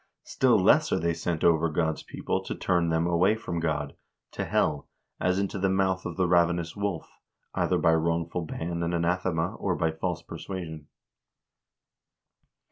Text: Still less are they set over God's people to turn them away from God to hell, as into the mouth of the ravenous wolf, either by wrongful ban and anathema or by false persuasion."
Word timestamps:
Still 0.23 0.57
less 0.59 0.91
are 0.91 0.97
they 0.97 1.13
set 1.13 1.43
over 1.43 1.69
God's 1.69 2.01
people 2.01 2.41
to 2.45 2.55
turn 2.55 2.89
them 2.89 3.05
away 3.05 3.35
from 3.35 3.59
God 3.59 3.95
to 4.31 4.45
hell, 4.45 4.89
as 5.19 5.37
into 5.37 5.59
the 5.59 5.69
mouth 5.69 6.07
of 6.07 6.17
the 6.17 6.27
ravenous 6.27 6.75
wolf, 6.75 7.19
either 7.53 7.77
by 7.77 7.93
wrongful 7.93 8.45
ban 8.47 8.81
and 8.81 8.95
anathema 8.95 9.53
or 9.57 9.75
by 9.75 9.91
false 9.91 10.23
persuasion." 10.23 10.87